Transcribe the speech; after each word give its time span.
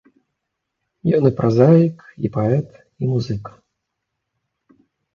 Ён 1.17 1.23
і 1.31 1.33
празаік, 1.41 1.97
і 2.25 2.33
паэт, 2.39 2.69
і 3.01 3.13
музыка. 3.13 3.51